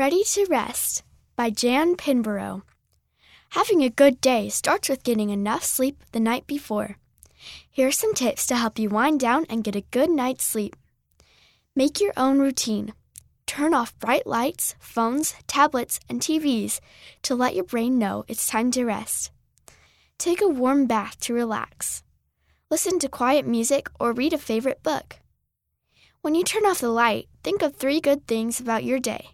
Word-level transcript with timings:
Ready 0.00 0.24
to 0.24 0.46
Rest 0.48 1.02
by 1.36 1.50
Jan 1.50 1.94
Pinborough. 1.94 2.62
Having 3.50 3.82
a 3.82 3.90
good 3.90 4.18
day 4.22 4.48
starts 4.48 4.88
with 4.88 5.02
getting 5.02 5.28
enough 5.28 5.62
sleep 5.62 6.02
the 6.12 6.18
night 6.18 6.46
before. 6.46 6.96
Here 7.70 7.88
are 7.88 7.92
some 7.92 8.14
tips 8.14 8.46
to 8.46 8.56
help 8.56 8.78
you 8.78 8.88
wind 8.88 9.20
down 9.20 9.44
and 9.50 9.62
get 9.62 9.76
a 9.76 9.84
good 9.90 10.08
night's 10.08 10.42
sleep. 10.42 10.74
Make 11.76 12.00
your 12.00 12.14
own 12.16 12.38
routine. 12.38 12.94
Turn 13.44 13.74
off 13.74 13.98
bright 13.98 14.26
lights, 14.26 14.74
phones, 14.80 15.34
tablets, 15.46 16.00
and 16.08 16.18
TVs 16.18 16.80
to 17.20 17.34
let 17.34 17.54
your 17.54 17.64
brain 17.64 17.98
know 17.98 18.24
it's 18.26 18.46
time 18.46 18.70
to 18.70 18.86
rest. 18.86 19.30
Take 20.16 20.40
a 20.40 20.48
warm 20.48 20.86
bath 20.86 21.20
to 21.20 21.34
relax. 21.34 22.02
Listen 22.70 22.98
to 23.00 23.08
quiet 23.10 23.46
music 23.46 23.90
or 24.00 24.14
read 24.14 24.32
a 24.32 24.38
favorite 24.38 24.82
book. 24.82 25.16
When 26.22 26.34
you 26.34 26.42
turn 26.42 26.64
off 26.64 26.80
the 26.80 26.88
light, 26.88 27.28
think 27.44 27.60
of 27.60 27.76
three 27.76 28.00
good 28.00 28.26
things 28.26 28.60
about 28.60 28.82
your 28.82 28.98
day. 28.98 29.32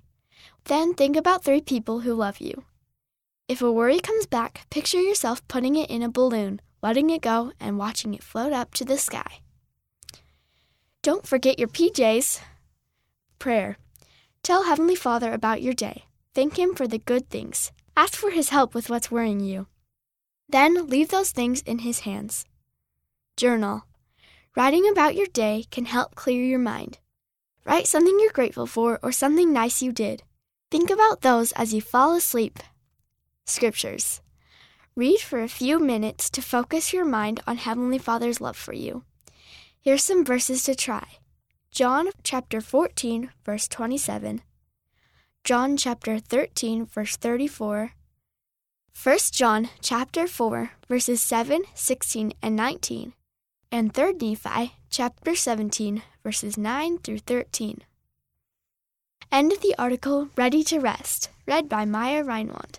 Then 0.67 0.95
think 0.95 1.17
about 1.17 1.45
three 1.45 1.61
people 1.61 2.01
who 2.01 2.15
love 2.15 2.41
you. 2.41 2.65
If 3.49 3.63
a 3.63 3.71
worry 3.71 4.01
comes 4.01 4.27
back, 4.27 4.67
picture 4.69 5.01
yourself 5.01 5.47
putting 5.47 5.77
it 5.77 5.89
in 5.89 6.03
a 6.03 6.11
balloon, 6.11 6.61
letting 6.83 7.11
it 7.11 7.23
go, 7.23 7.53
and 7.61 7.79
watching 7.79 8.15
it 8.15 8.25
float 8.25 8.53
up 8.53 8.75
to 8.75 8.85
the 8.85 8.99
sky. 8.99 9.41
Don't 11.03 11.25
forget 11.25 11.61
your 11.61 11.69
PJs. 11.69 12.41
Prayer. 13.39 13.77
Tell 14.43 14.65
Heavenly 14.65 14.97
Father 14.97 15.33
about 15.33 15.63
your 15.63 15.73
day. 15.73 16.07
Thank 16.35 16.59
Him 16.59 16.75
for 16.75 16.89
the 16.89 16.99
good 16.99 17.31
things. 17.31 17.71
Ask 17.97 18.17
for 18.17 18.33
His 18.33 18.49
help 18.49 18.75
with 18.75 18.91
what's 18.91 19.11
worrying 19.11 19.39
you. 19.39 19.69
Then 20.49 20.89
leave 20.89 21.11
those 21.11 21.31
things 21.31 21.63
in 21.63 21.81
His 21.81 22.01
hands. 22.01 22.45
Journal. 23.37 23.85
Writing 24.57 24.89
about 24.91 25.15
your 25.15 25.27
day 25.27 25.67
can 25.71 25.85
help 25.85 26.17
clear 26.17 26.43
your 26.43 26.59
mind. 26.59 26.99
Write 27.65 27.87
something 27.87 28.19
you're 28.19 28.33
grateful 28.33 28.67
for 28.67 28.99
or 29.01 29.13
something 29.13 29.53
nice 29.53 29.81
you 29.81 29.93
did. 29.93 30.25
Think 30.71 30.91
about 30.91 31.21
those 31.21 31.53
as 31.53 31.73
you 31.73 31.81
fall 31.81 32.15
asleep. 32.15 32.59
Scriptures. 33.47 34.21
Read 34.97 35.21
for 35.21 35.41
a 35.41 35.49
few 35.49 35.79
minutes 35.79 36.29
to 36.31 36.43
focus 36.43 36.93
your 36.93 37.05
mind 37.05 37.41
on 37.47 37.59
Heavenly 37.59 37.99
Father's 37.99 38.41
love 38.41 38.57
for 38.57 38.73
you. 38.73 39.05
Here's 39.81 40.03
some 40.03 40.25
verses 40.25 40.65
to 40.65 40.75
try. 40.75 41.07
John 41.71 42.09
chapter 42.25 42.61
14 42.61 43.31
verse 43.45 43.69
27. 43.69 44.43
John 45.45 45.77
chapter 45.77 46.19
13 46.19 46.87
verse 46.87 47.17
34. 47.17 47.93
1 49.01 49.19
John 49.31 49.69
chapter 49.81 50.27
4 50.27 50.71
verses 50.89 51.21
7, 51.21 51.63
16 51.75 52.33
and 52.43 52.57
19 52.57 53.13
and 53.71 53.93
3 53.95 54.13
Nephi 54.15 54.73
chapter 54.91 55.37
17 55.37 56.03
verses 56.25 56.57
9 56.57 56.99
through 56.99 57.19
13. 57.19 57.83
End 59.33 59.53
of 59.53 59.61
the 59.61 59.75
article 59.79 60.29
Ready 60.37 60.63
to 60.65 60.79
Rest, 60.79 61.31
read 61.47 61.69
by 61.69 61.85
Maya 61.85 62.23
Reinwand. 62.25 62.79